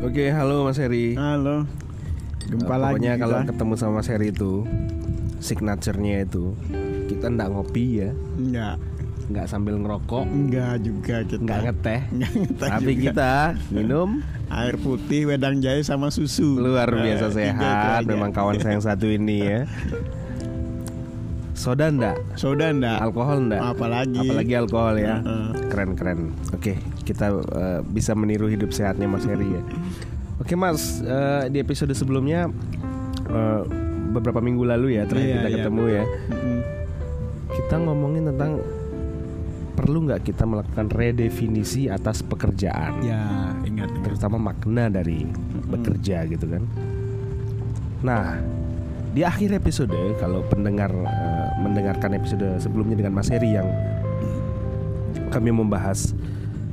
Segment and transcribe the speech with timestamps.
[0.00, 1.14] Oke, halo Mas Heri.
[1.14, 1.66] Halo.
[2.44, 2.92] Gempa Eh, lagi.
[2.94, 4.52] Pokoknya kalau ketemu sama Mas Heri itu
[5.38, 6.54] signaturenya itu
[7.06, 8.76] kita ndak ngopi ya, enggak,
[9.28, 11.40] nggak sambil ngerokok, enggak juga kita.
[11.40, 13.04] nggak ngeteh, Enggak ngeteh tapi juga.
[13.04, 13.32] kita
[13.70, 14.08] minum
[14.48, 16.56] air putih, wedang jahe sama susu.
[16.56, 18.00] luar Nah, biasa itu sehat.
[18.04, 19.60] Memang kawan saya yang satu ini ya.
[21.58, 23.02] Soda ndak, Soda enggak?
[23.02, 24.14] alkohol ndak, Apalagi.
[24.16, 25.18] apalagi alkohol ya.
[25.18, 25.48] Heeh.
[25.66, 26.20] Keren keren.
[26.54, 29.62] Oke, kita eh, bisa meniru hidup sehatnya Mas Heri ya.
[30.42, 32.46] Oke Mas, eh, di episode sebelumnya
[33.26, 33.62] eh,
[34.08, 35.56] beberapa minggu lalu ya terakhir Iya, kita iya.
[35.58, 36.04] ketemu ya.
[36.06, 36.58] Mm-mm.
[37.50, 38.52] Kita ngomongin tentang
[39.74, 43.90] perlu nggak kita melakukan redefinisi atas pekerjaan, Ya, ingat.
[43.90, 44.02] ingat.
[44.02, 45.26] terutama makna dari
[45.64, 46.62] bekerja gitu kan.
[48.00, 48.38] Nah,
[49.12, 53.68] di akhir episode kalau pendengar eh, mendengarkan episode sebelumnya dengan Mas Heri yang
[55.28, 56.12] kami membahas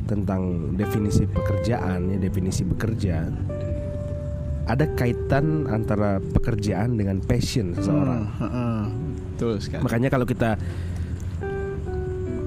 [0.05, 3.25] tentang definisi pekerjaan ya definisi bekerja
[4.66, 8.25] ada kaitan antara pekerjaan dengan passion seseorang.
[8.42, 8.86] Hmm.
[9.38, 9.86] Betul sekali.
[9.86, 10.58] Makanya kalau kita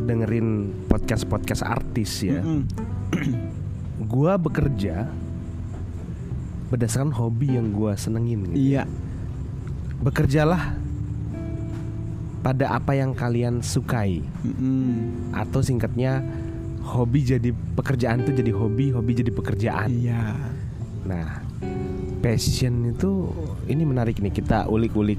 [0.08, 2.67] dengerin podcast-podcast artis ya, Mm-mm.
[4.11, 5.06] gua bekerja
[6.75, 8.50] berdasarkan hobi yang gua senengin.
[8.50, 8.75] Gitu.
[8.75, 8.84] Iya.
[9.99, 10.79] Bekerjalah
[12.39, 15.35] pada apa yang kalian sukai Mm-mm.
[15.35, 16.23] atau singkatnya
[16.87, 19.91] hobi jadi pekerjaan itu jadi hobi, hobi jadi pekerjaan.
[19.91, 20.39] Iya.
[21.05, 21.43] Nah,
[22.23, 23.29] passion itu
[23.67, 25.19] ini menarik nih kita ulik-ulik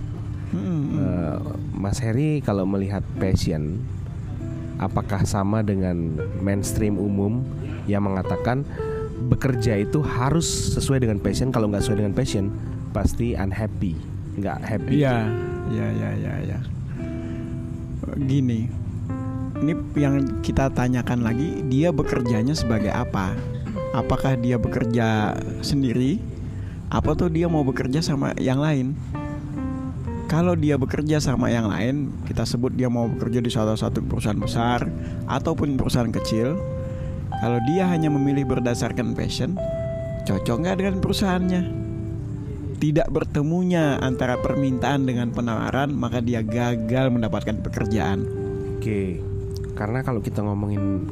[0.50, 0.82] Mm-mm.
[0.98, 1.38] Eh,
[1.78, 3.78] Mas Heri kalau melihat passion
[4.82, 7.46] apakah sama dengan mainstream umum
[7.86, 8.66] yang mengatakan
[9.30, 12.50] bekerja itu harus sesuai dengan passion kalau nggak sesuai dengan passion
[12.96, 13.94] pasti unhappy
[14.40, 15.18] nggak happy Iya,
[15.70, 16.60] iya, iya, iya, iya.
[18.20, 18.68] Gini,
[19.60, 23.36] ini yang kita tanyakan lagi, dia bekerjanya sebagai apa?
[23.92, 26.22] Apakah dia bekerja sendiri?
[26.90, 28.98] Apa tuh dia mau bekerja sama yang lain?
[30.30, 34.38] Kalau dia bekerja sama yang lain, kita sebut dia mau bekerja di salah satu perusahaan
[34.38, 34.86] besar
[35.26, 36.54] ataupun perusahaan kecil.
[37.42, 39.58] Kalau dia hanya memilih berdasarkan passion,
[40.30, 41.89] cocok nggak dengan perusahaannya?
[42.80, 48.24] Tidak bertemunya antara permintaan dengan penawaran, maka dia gagal mendapatkan pekerjaan.
[48.80, 49.20] Oke,
[49.76, 51.04] karena kalau kita ngomongin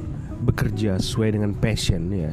[0.47, 2.31] bekerja sesuai dengan passion ya,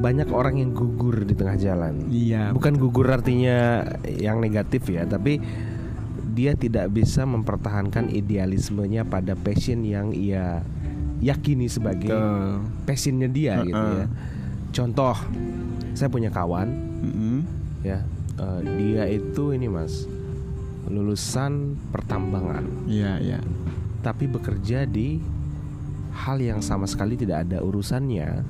[0.00, 2.04] banyak orang yang gugur di tengah jalan.
[2.12, 2.52] Iya.
[2.52, 5.40] Bukan gugur artinya yang negatif ya, tapi
[6.36, 10.60] dia tidak bisa mempertahankan idealismenya pada passion yang ia
[11.20, 12.64] yakini sebagai Betul.
[12.88, 14.04] passionnya dia gitu Heeh.
[14.04, 14.06] ya.
[14.72, 15.16] Contoh,
[15.92, 16.89] saya punya kawan.
[17.82, 18.04] Ya,
[18.38, 20.04] eh, dia itu ini mas
[20.90, 23.38] lulusan pertambangan Iya, iya.
[24.02, 25.22] tapi bekerja di
[26.10, 28.42] hal yang sama sekali tidak ada urusannya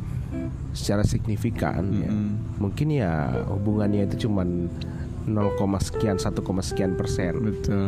[0.72, 2.08] secara signifikan ya.
[2.08, 2.58] Mm-mm.
[2.62, 4.70] Mungkin ya hubungannya itu cuman
[5.28, 6.32] 0, sekian 1,
[6.64, 7.32] sekian persen.
[7.44, 7.86] Betul.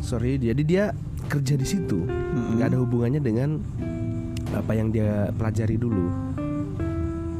[0.00, 0.84] Sorry, jadi dia
[1.26, 2.06] kerja di situ
[2.54, 3.58] nggak ada hubungannya dengan
[4.54, 6.06] apa yang dia pelajari dulu.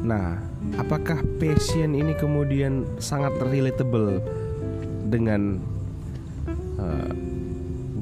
[0.03, 0.35] Nah,
[0.75, 4.19] apakah passion ini kemudian sangat relatable
[5.07, 5.63] dengan
[6.75, 7.11] eh,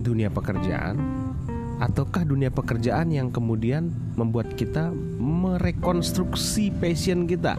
[0.01, 0.97] dunia pekerjaan,
[1.77, 4.89] ataukah dunia pekerjaan yang kemudian membuat kita
[5.21, 7.53] merekonstruksi passion kita?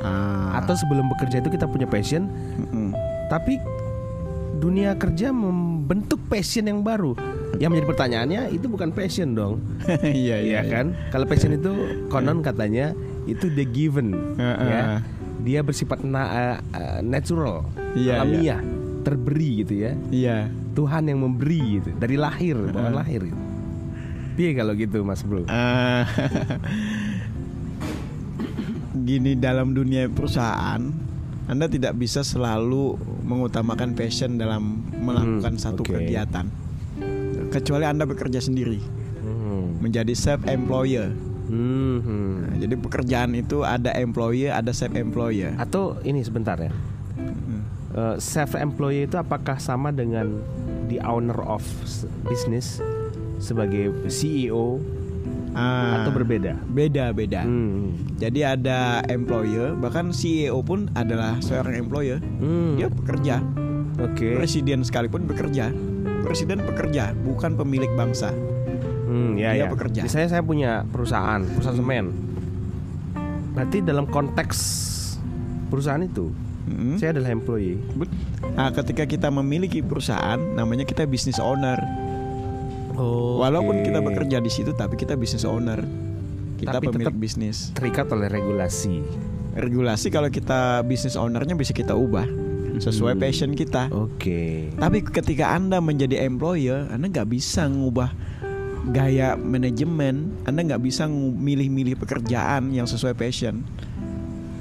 [0.00, 0.60] Ah.
[0.60, 2.96] Atau sebelum bekerja itu kita punya passion, Mm-mm.
[3.28, 3.60] tapi
[4.60, 7.16] dunia kerja membentuk passion yang baru.
[7.60, 9.60] Yang menjadi pertanyaannya itu bukan passion dong.
[10.04, 10.96] Iya, Iya kan?
[11.12, 11.72] Kalau passion itu
[12.08, 14.68] konon katanya itu the given Heeh.
[14.68, 14.84] ya.
[15.40, 18.60] Dia bersifat na- eh, natural, Iya, alamiah,
[19.00, 19.92] terberi gitu ya.
[20.10, 20.38] Iya.
[20.70, 23.40] Tuhan yang memberi gitu dari lahir, bukan lahir gitu.
[24.32, 25.44] Piye kalau gitu Mas Bro?
[25.46, 26.06] Ah.
[29.00, 30.82] Gini dalam dunia perusahaan,
[31.46, 35.94] Anda tidak bisa selalu mengutamakan passion dalam melakukan Hmm, satu oke.
[35.96, 36.46] kegiatan.
[37.50, 38.78] Kecuali Anda bekerja sendiri,
[39.18, 39.80] Hmm.
[39.80, 41.10] menjadi self employer.
[41.50, 42.30] Hmm, hmm.
[42.46, 45.52] Nah, jadi pekerjaan itu ada employer, ada self employer.
[45.58, 46.70] Atau ini sebentar ya.
[48.22, 50.38] self employed itu apakah sama dengan
[50.86, 51.60] the owner of
[52.22, 52.78] business
[53.42, 54.78] sebagai CEO
[55.50, 56.54] Ah, atau berbeda?
[56.70, 57.42] beda beda.
[57.42, 57.98] Hmm.
[58.22, 62.22] Jadi ada employer, bahkan CEO pun adalah seorang employer.
[62.22, 62.78] Hmm.
[62.78, 63.42] Dia bekerja.
[63.98, 64.38] Oke.
[64.38, 65.74] Presiden sekalipun bekerja.
[66.22, 68.30] Presiden bekerja, bukan pemilik bangsa.
[69.10, 69.66] Hmm, ya, Dia ya.
[69.66, 70.00] bekerja.
[70.00, 72.14] Misalnya saya punya perusahaan, perusahaan semen.
[73.50, 74.58] Berarti dalam konteks
[75.66, 76.30] perusahaan itu,
[76.64, 76.94] Mm-mm.
[76.96, 77.82] saya adalah employee.
[78.54, 81.76] Nah, ketika kita memiliki perusahaan, namanya kita business owner.
[82.94, 83.40] Oh.
[83.40, 85.82] Walaupun kita bekerja di situ, tapi kita business owner.
[86.54, 87.72] Kita Tapi pemilik bisnis.
[87.72, 89.00] terikat oleh regulasi.
[89.50, 92.28] Regulasi kalau kita bisnis ownernya bisa kita ubah
[92.76, 93.22] sesuai Hmm.
[93.22, 93.88] passion kita.
[93.90, 94.68] Oke.
[94.76, 98.12] Tapi ketika Anda menjadi employer, Anda nggak bisa ngubah
[98.88, 100.40] gaya manajemen.
[100.48, 103.60] Anda nggak bisa milih-milih pekerjaan yang sesuai passion.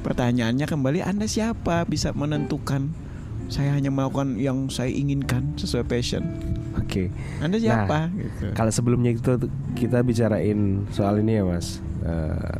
[0.03, 2.91] Pertanyaannya kembali, Anda siapa bisa menentukan?
[3.49, 6.21] Saya hanya melakukan yang saya inginkan sesuai passion.
[6.77, 7.09] Oke.
[7.41, 8.13] Anda siapa?
[8.13, 8.53] Gitu.
[8.53, 9.35] Kalau sebelumnya itu
[9.73, 12.57] kita bicarain soal ini ya mas, Eh,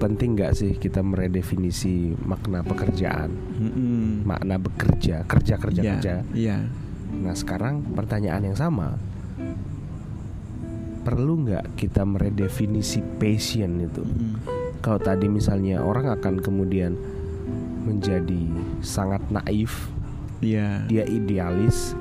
[0.00, 4.24] penting nggak sih kita meredefinisi makna pekerjaan, Mm-mm.
[4.24, 6.14] makna bekerja, kerja kerja Iya, kerja.
[6.32, 6.58] Iya.
[7.16, 8.96] Nah sekarang pertanyaan yang sama,
[11.06, 14.02] perlu nggak kita meredefinisi passion itu?
[14.02, 14.42] Mm-mm.
[14.82, 16.98] Kalau tadi misalnya orang akan kemudian
[17.86, 18.50] menjadi
[18.82, 19.86] sangat naif,
[20.42, 20.82] Iya.
[20.84, 21.94] dia idealis,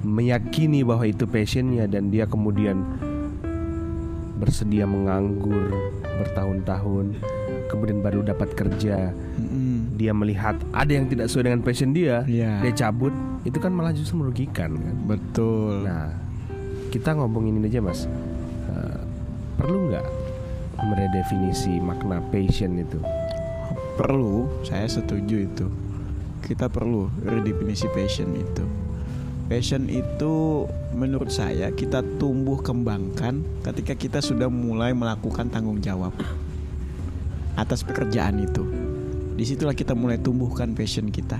[0.00, 2.86] meyakini bahwa itu passionnya dan dia kemudian
[4.38, 5.74] bersedia menganggur
[6.22, 7.18] bertahun-tahun,
[7.68, 9.98] kemudian baru dapat kerja, Mm-mm.
[9.98, 12.64] dia melihat ada yang tidak sesuai dengan passion dia, Iya.
[12.64, 13.12] dia cabut,
[13.44, 14.94] itu kan malah justru merugikan kan.
[15.04, 15.84] Betul.
[15.84, 16.16] Nah,
[16.90, 18.04] kita ngomongin ini aja mas,
[18.70, 19.00] Eh,
[19.58, 20.06] perlu nggak
[20.84, 22.98] meredefinisi makna passion itu?
[24.00, 25.68] perlu saya setuju itu.
[26.40, 28.64] Kita perlu redefinisi passion itu.
[29.44, 30.64] Passion itu
[30.96, 36.16] menurut saya kita tumbuh kembangkan ketika kita sudah mulai melakukan tanggung jawab
[37.60, 38.64] atas pekerjaan itu.
[39.36, 41.36] Di situlah kita mulai tumbuhkan passion kita.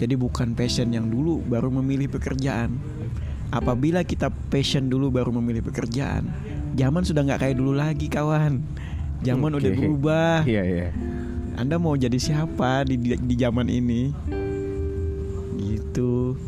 [0.00, 2.80] Jadi bukan passion yang dulu baru memilih pekerjaan
[3.50, 6.30] apabila kita passion dulu baru memilih pekerjaan
[6.74, 8.62] zaman sudah nggak kayak dulu lagi kawan
[9.20, 9.76] zaman udah Oke.
[9.76, 10.88] berubah Iya iya.
[11.54, 14.14] anda mau jadi siapa di di, di zaman ini?
[15.60, 16.38] Gitu.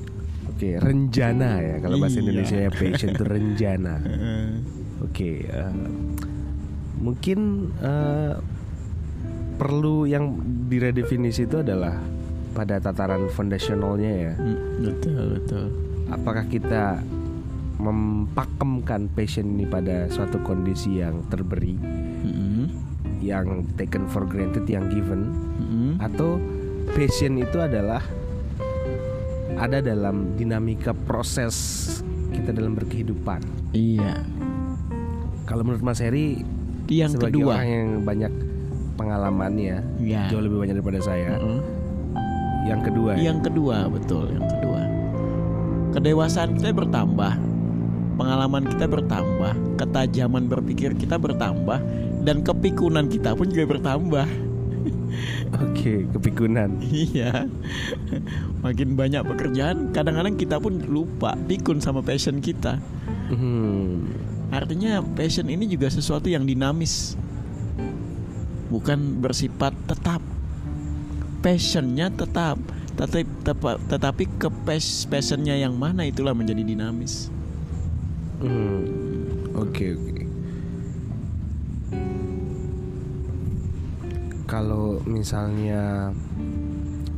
[0.48, 2.22] Oke, renjana ya kalau bahasa Iya.
[2.24, 3.96] Indonesia ya passion itu renjana.
[5.04, 5.72] Oke, eh,
[6.96, 7.38] mungkin
[7.76, 8.34] eh,
[9.58, 10.38] perlu yang
[10.70, 11.98] diredefinisi itu adalah
[12.54, 14.32] pada tataran foundationalnya ya.
[14.38, 15.64] Mm, betul betul.
[16.08, 16.98] Apakah kita
[17.76, 21.74] mempakemkan passion ini pada suatu kondisi yang terberi,
[22.22, 22.70] Mm-mm.
[23.18, 25.90] yang taken for granted, yang given, Mm-mm.
[25.98, 26.38] atau
[26.94, 28.02] passion itu adalah
[29.58, 31.54] ada dalam dinamika proses
[32.30, 33.42] kita dalam berkehidupan.
[33.72, 34.22] Iya.
[35.44, 36.40] Kalau menurut Mas Heri
[36.86, 37.52] Yang sebagai kedua.
[37.56, 38.32] orang yang banyak
[38.94, 40.28] pengalamannya Ya.
[40.28, 41.34] jauh lebih banyak daripada saya.
[41.36, 41.60] Mm-mm.
[42.62, 43.22] Yang kedua, ya?
[43.26, 44.26] Yang kedua betul.
[44.30, 44.80] Yang kedua.
[45.92, 47.32] Kedewasaan kita bertambah.
[48.16, 51.80] Pengalaman kita bertambah, ketajaman berpikir kita bertambah,
[52.24, 54.26] dan kepikunan kita pun juga bertambah.
[55.64, 56.76] oke kepikunan.
[56.80, 57.48] Iya.
[58.64, 62.76] Makin banyak pekerjaan, kadang-kadang kita pun lupa pikun sama passion kita.
[63.32, 64.12] Hmm,
[64.52, 67.16] Artinya passion ini juga sesuatu yang dinamis.
[68.68, 70.20] Bukan bersifat tetap.
[71.40, 72.60] Passionnya tetap,
[72.96, 73.24] tetapi
[73.88, 77.32] tetapi ke pas- passionnya yang mana itulah menjadi dinamis.
[78.42, 78.80] hmm,
[79.56, 80.20] oke oke.
[84.44, 86.12] Kalau misalnya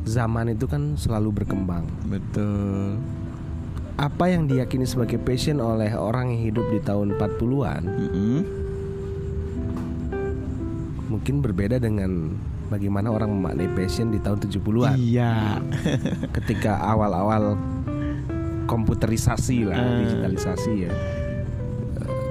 [0.07, 1.83] zaman itu kan selalu berkembang.
[2.07, 2.95] Betul.
[3.99, 8.39] Apa yang diyakini sebagai passion oleh orang yang hidup di tahun 40-an Mm-mm.
[11.07, 12.35] mungkin berbeda dengan
[12.67, 14.95] bagaimana orang memaknai passion di tahun 70-an.
[14.95, 15.61] Iya.
[16.35, 17.53] ketika awal-awal
[18.65, 19.97] komputerisasi lah, Eh.
[20.03, 20.91] digitalisasi ya.
[20.91, 22.23] Eh,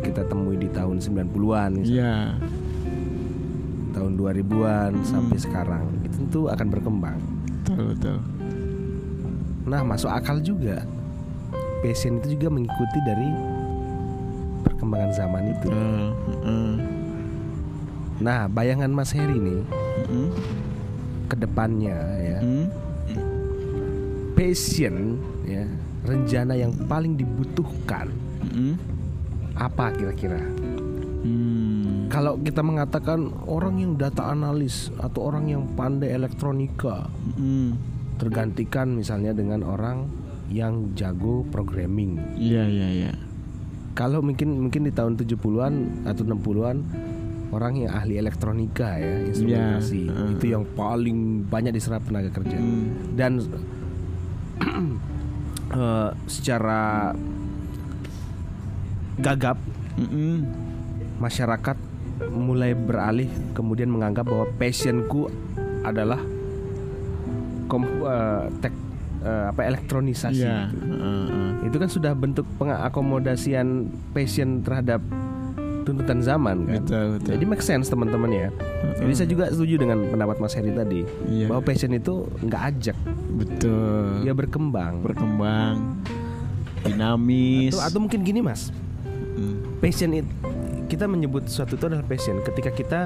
[0.00, 2.14] Kita temui di tahun 90-an, misalnya, Iya.
[3.92, 5.06] tahun 2000-an Hmm.
[5.06, 5.84] sampai sekarang.
[6.00, 7.18] Itu tentu akan berkembang.
[7.60, 8.18] Betul betul.
[9.62, 10.82] Nah, masuk akal juga.
[11.80, 13.28] Passion itu juga mengikuti dari
[14.62, 15.68] perkembangan zaman itu.
[15.68, 16.04] Betul.
[16.34, 16.72] Mm-mm.
[18.20, 19.60] Nah, bayangan Mas Heri nih
[20.04, 20.28] Mm-mm.
[21.26, 22.38] ke depannya ya.
[22.44, 22.66] Mm.
[24.36, 25.64] Passion ya,
[26.04, 28.12] rencana yang paling dibutuhkan
[28.44, 28.76] Mm-mm.
[29.56, 30.40] apa kira-kira?
[31.20, 32.08] Hmm.
[32.08, 37.76] Kalau kita mengatakan orang yang data analis atau orang yang pandai elektronika Mm.
[38.16, 40.08] tergantikan misalnya dengan orang
[40.52, 42.20] yang jago programming.
[42.36, 43.12] Iya iya iya.
[43.96, 46.76] Kalau mungkin mungkin di tahun 70-an atau 60-an
[47.50, 50.34] orang yang ahli elektronika ya, instrumentasi Iya, uh.
[50.38, 52.56] itu yang paling banyak diserap tenaga kerja.
[52.56, 52.86] Mm.
[53.18, 53.32] Dan
[55.74, 57.12] eh, secara
[59.20, 59.58] gagap
[59.98, 60.46] Mm-mm.
[61.20, 61.76] masyarakat
[62.30, 65.28] mulai beralih kemudian menganggap bahwa passionku
[65.82, 66.20] adalah
[67.66, 68.74] kom, eh, tek,
[69.26, 70.76] eh, apa elektronisasi gitu.
[70.86, 71.50] Heeh, heeh.
[71.68, 75.02] itu kan sudah bentuk pengakomodasian passion terhadap
[75.90, 76.80] tuntutan zaman kan.
[76.80, 77.30] Betul, betul.
[77.34, 78.48] Jadi make sense teman-teman ya.
[78.96, 81.46] Jadi saya juga setuju dengan pendapat Mas Heri tadi Iya.
[81.46, 82.96] bahwa passion itu nggak ajak,
[83.34, 84.22] Betul.
[84.22, 85.02] dia berkembang.
[85.02, 85.98] berkembang
[86.80, 87.74] dinamis.
[87.74, 88.70] Atau, atau mungkin gini Mas,
[89.30, 90.28] Mm, passion itu
[90.86, 93.00] kita menyebut sesuatu itu adalah passion ketika kita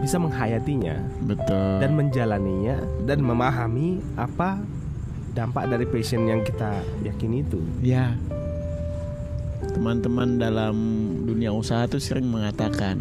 [0.00, 1.76] bisa menghayatinya betul.
[1.76, 4.56] dan menjalaninya dan memahami apa
[5.30, 6.72] dampak dari passion yang kita
[7.02, 7.60] yakini itu.
[7.80, 8.14] Ya.
[9.60, 10.76] Teman-teman dalam
[11.30, 12.98] dunia usaha tuh sering mengatakan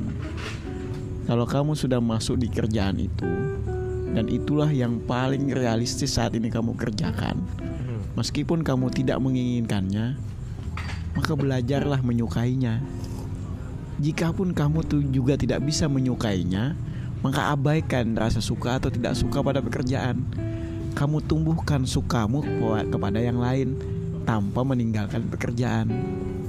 [1.25, 3.29] kalau kamu sudah masuk di kerjaan itu
[4.13, 7.37] dan itulah yang paling realistis saat ini kamu kerjakan.
[8.17, 10.17] Meskipun kamu tidak menginginkannya,
[11.13, 12.81] maka belajarlah menyukainya.
[14.01, 16.73] Jikapun kamu tuh juga tidak bisa menyukainya,
[17.21, 20.25] maka abaikan rasa suka atau tidak suka pada pekerjaan.
[20.97, 23.77] Kamu tumbuhkan sukamu kepa- kepada yang lain
[24.25, 25.93] tanpa meninggalkan pekerjaan.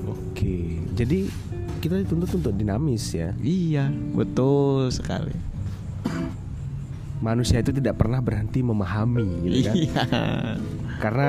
[0.09, 1.29] Oke, jadi
[1.81, 3.33] kita dituntut untuk dinamis ya.
[3.41, 5.33] Iya, betul sekali.
[7.21, 9.75] Manusia itu tidak pernah berhenti memahami, gitu kan?
[9.77, 10.03] Iya.
[11.01, 11.29] Karena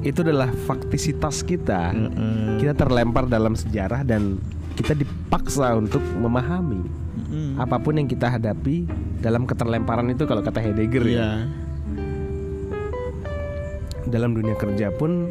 [0.00, 1.92] itu adalah faktisitas kita.
[1.92, 2.62] Mm-mm.
[2.62, 4.38] Kita terlempar dalam sejarah dan
[4.78, 7.60] kita dipaksa untuk memahami Mm-mm.
[7.60, 8.88] apa pun yang kita hadapi
[9.20, 11.12] dalam keterlemparan itu kalau kata Heidegger ya.
[11.12, 11.30] Iya.
[14.10, 15.28] Dalam dunia kerja pun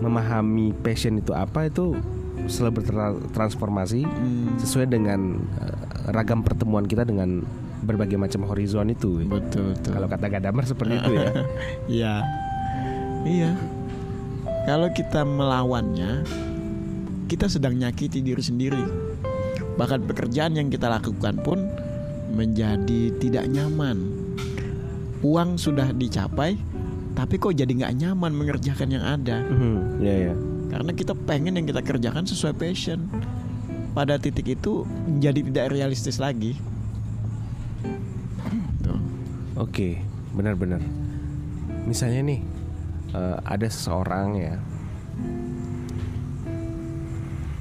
[0.00, 1.98] memahami passion itu apa itu
[2.42, 5.76] selalu bertransformasi Mm, sesuai dengan eh,
[6.08, 7.44] ragam pertemuan kita dengan
[7.82, 9.26] berbagai macam horizon itu.
[9.26, 9.92] betul betul.
[9.92, 11.28] Kalau kata Gadamer seperti itu ya.
[11.98, 12.14] Iya.
[13.22, 13.52] Iya.
[14.62, 16.22] Kalau kita melawannya,
[17.26, 18.82] kita sedang nyakiti diri sendiri.
[19.74, 21.66] Bahkan pekerjaan yang kita lakukan pun
[22.30, 23.98] menjadi tidak nyaman.
[25.20, 26.58] Uang sudah dicapai,
[27.12, 29.42] tapi kok jadi nggak nyaman mengerjakan yang ada.
[29.42, 30.34] Mhm, ya ya.
[30.72, 33.12] Karena kita pengen yang kita kerjakan sesuai passion.
[33.92, 36.56] Pada titik itu menjadi tidak realistis lagi.
[38.80, 38.96] Tuh.
[39.60, 40.00] Oke,
[40.32, 40.80] benar-benar.
[41.84, 42.40] Misalnya nih,
[43.12, 44.56] eh, ada seseorang ya,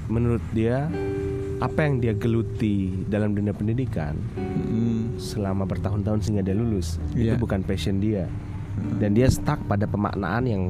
[0.07, 0.87] menurut dia
[1.59, 4.15] apa yang dia geluti dalam dunia pendidikan
[4.71, 7.35] Mm, selama bertahun-tahun sehingga dia lulus Iya.
[7.35, 8.25] itu bukan passion dia,
[8.97, 10.63] dan dia stuck pada pemaknaan yang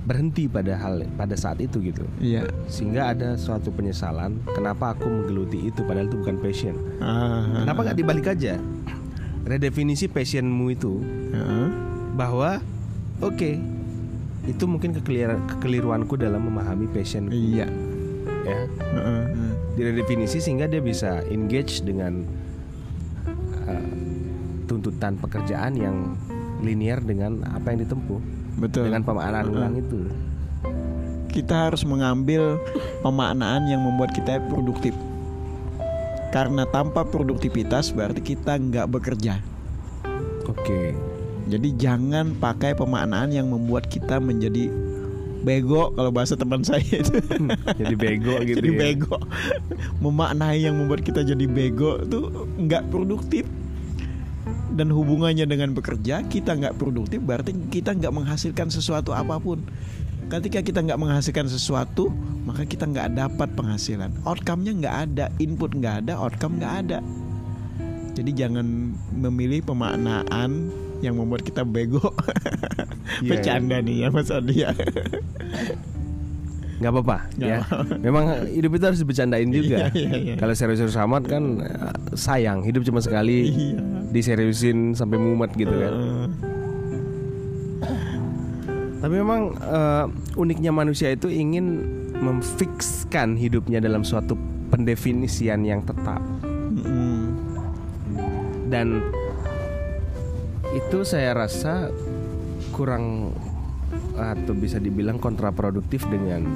[0.00, 2.48] berhenti pada hal pada saat itu gitu, Iya.
[2.66, 6.72] sehingga ada suatu penyesalan kenapa aku menggeluti itu padahal itu bukan passion.
[6.98, 8.56] Ah, Kenapa nggak dibalik aja?
[9.42, 11.66] Redefinisi passionmu itu Heeh.
[12.12, 12.64] bahwa
[13.20, 13.60] oke
[14.42, 17.68] itu mungkin kekeliruan kekeliruanku dalam memahami passion Iya.
[18.40, 19.22] ya Heeh.
[19.76, 22.24] diredefinisi sehingga dia bisa engage dengan
[23.64, 23.84] uh,
[24.64, 25.96] tuntutan pekerjaan yang
[26.60, 28.20] linear dengan apa yang ditempuh
[28.60, 28.92] Betul.
[28.92, 29.56] dengan pemaknaan Heeh.
[29.56, 29.98] ulang itu
[31.30, 32.58] kita harus mengambil
[33.06, 34.92] pemaknaan yang membuat kita produktif.
[36.30, 39.42] Karena tanpa produktivitas berarti kita nggak bekerja.
[40.46, 40.94] oke
[41.50, 44.70] Jadi jangan pakai pemaknaan yang membuat kita menjadi
[45.42, 47.18] bego kalau bahasa teman saya itu.
[47.74, 48.78] jadi bego gitu jadi ya.
[48.78, 49.18] bego.
[49.98, 53.46] Memaknai yang membuat kita jadi bego tuh nggak produktif.
[54.70, 59.60] Dan hubungannya dengan bekerja kita nggak produktif berarti kita nggak menghasilkan sesuatu apa pun.
[60.30, 62.08] Ketika kita nggak menghasilkan sesuatu
[62.46, 64.14] maka kita nggak dapat penghasilan.
[64.24, 66.98] Outcome-nya nggak ada, input nggak ada, outcome nggak ada.
[68.14, 68.66] Jadi jangan
[69.12, 70.70] memilih pemaknaan
[71.00, 72.00] yang membuat kita bego.
[73.20, 74.70] Iya, Bercanda nih ya Mas Adi ya.
[76.80, 77.94] nggak apa-apa ya apa-apa.
[78.00, 80.34] memang hidup itu harus dibercandain juga Iya, iya, iya.
[80.40, 83.82] kalau serius-serius amat kan uh, sayang hidup cuma sekali Iya.
[84.10, 86.26] Diseriusin sampai mumet gitu kan Heeh.
[89.00, 90.04] Tapi memang eh,
[90.36, 91.80] uniknya manusia itu ingin
[92.20, 94.36] memfikskan hidupnya dalam suatu
[94.68, 96.20] pendefinisian yang tetap
[98.70, 99.02] dan
[100.70, 101.90] itu saya rasa
[102.70, 103.34] kurang
[104.14, 106.46] atau bisa dibilang kontraproduktif dengan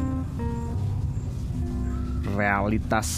[2.39, 3.09] realitas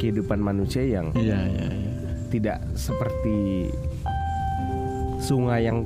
[0.00, 1.92] kehidupan manusia yang Iya, iya, iya.
[2.28, 3.70] Tidak seperti
[5.18, 5.82] sungai yang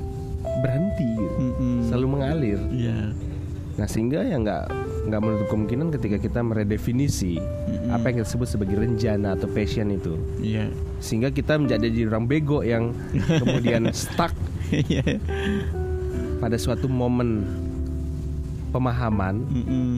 [0.61, 1.37] berhenti gitu.
[1.39, 1.77] Mm-mm.
[1.87, 3.15] selalu mengalir Iya.
[3.79, 4.65] Nah sehingga ya nggak
[5.01, 7.89] nggak menutup kemungkinan ketika kita meredefinisi Mm-mm.
[7.89, 10.69] apa yang kita sebut sebagai rencana atau passion itu, Iya.
[10.99, 12.93] sehingga kita menjadi jadi orang bego yang
[13.41, 14.35] kemudian stuck
[14.69, 15.17] Iya.
[16.37, 17.49] pada suatu momen
[18.69, 19.91] pemahaman Mm-mm.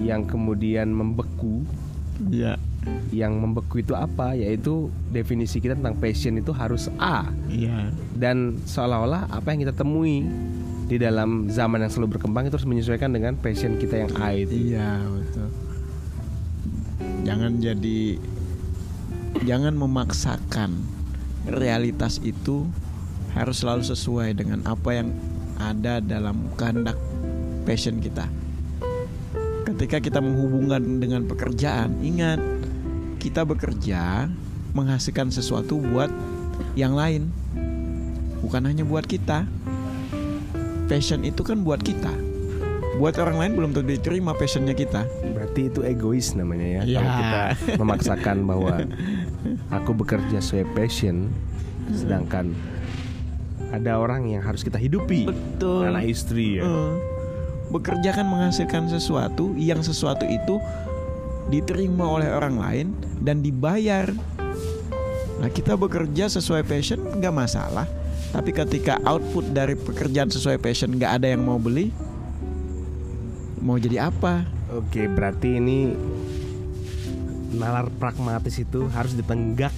[0.00, 1.64] yang kemudian membeku.
[2.30, 2.60] Iya.
[3.10, 4.36] Yang membeku itu apa?
[4.36, 7.90] Yaitu definisi kita tentang passion itu harus A Iya.
[8.14, 10.26] dan seolah-olah apa yang kita temui
[10.84, 14.76] di dalam zaman yang selalu berkembang itu harus menyesuaikan dengan passion kita yang A itu.
[14.76, 15.48] Iya, betul.
[17.24, 18.00] Jangan jadi
[19.48, 20.76] jangan memaksakan
[21.48, 22.68] realitas itu
[23.32, 25.08] harus selalu sesuai dengan apa yang
[25.58, 27.00] ada dalam kehendak
[27.64, 28.28] passion kita.
[29.64, 32.36] Ketika kita menghubungkan dengan pekerjaan, ingat
[33.16, 34.28] kita bekerja
[34.76, 36.12] menghasilkan sesuatu buat
[36.76, 37.32] yang lain.
[38.44, 39.48] Bukan hanya buat kita.
[40.84, 42.12] Passion itu kan buat kita.
[43.00, 45.08] Buat orang lain belum tentu diterima passionnya kita.
[45.32, 46.82] Berarti itu egois namanya ya.
[46.84, 46.98] Iya.
[47.00, 47.42] Kalau kita
[47.80, 48.84] memaksakan bahwa
[49.72, 51.32] aku bekerja sesuai passion,
[51.88, 52.52] sedangkan
[53.72, 55.24] ada orang yang harus kita hidupi.
[55.24, 55.88] Betul.
[55.88, 56.68] Anak istri ya.
[56.68, 57.13] Eh,
[57.74, 60.62] bekerja kan menghasilkan sesuatu yang sesuatu itu
[61.50, 62.86] diterima oleh orang lain
[63.18, 64.08] dan dibayar.
[65.42, 67.90] Nah kita bekerja sesuai passion nggak masalah.
[68.30, 71.90] Tapi ketika output dari pekerjaan sesuai passion nggak ada yang mau beli,
[73.62, 74.46] mau jadi apa?
[74.74, 75.94] Oke, berarti ini
[77.54, 79.70] nalar pragmatis itu harus ditenggak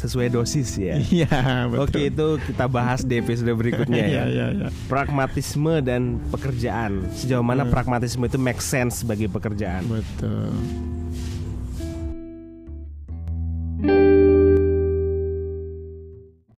[0.00, 0.96] sesuai dosis ya.
[1.10, 4.08] Iya Oke, itu kita bahas di episode berikutnya ya.
[4.10, 4.68] Iya iya iya.
[4.88, 7.04] Pragmatisme dan pekerjaan.
[7.12, 9.84] Sejauh mana pragmatisme itu make sense bagi pekerjaan.
[9.86, 10.52] Betul.